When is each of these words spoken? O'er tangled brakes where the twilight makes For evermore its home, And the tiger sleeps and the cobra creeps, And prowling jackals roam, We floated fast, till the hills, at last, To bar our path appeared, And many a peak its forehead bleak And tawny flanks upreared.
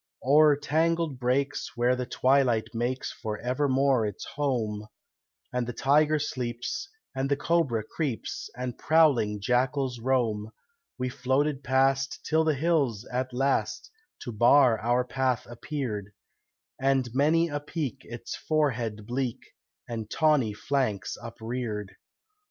O'er 0.25 0.55
tangled 0.55 1.19
brakes 1.19 1.77
where 1.77 1.95
the 1.95 2.07
twilight 2.07 2.69
makes 2.73 3.11
For 3.11 3.37
evermore 3.37 4.03
its 4.07 4.25
home, 4.33 4.87
And 5.53 5.67
the 5.67 5.73
tiger 5.73 6.17
sleeps 6.17 6.89
and 7.13 7.29
the 7.29 7.35
cobra 7.37 7.83
creeps, 7.83 8.49
And 8.57 8.79
prowling 8.79 9.39
jackals 9.41 9.99
roam, 9.99 10.49
We 10.97 11.09
floated 11.09 11.63
fast, 11.63 12.25
till 12.27 12.43
the 12.43 12.55
hills, 12.55 13.05
at 13.13 13.31
last, 13.31 13.91
To 14.21 14.31
bar 14.31 14.79
our 14.79 15.05
path 15.05 15.45
appeared, 15.47 16.11
And 16.81 17.07
many 17.13 17.47
a 17.49 17.59
peak 17.59 17.97
its 18.03 18.35
forehead 18.35 19.05
bleak 19.05 19.51
And 19.87 20.09
tawny 20.09 20.53
flanks 20.55 21.15
upreared. 21.21 21.91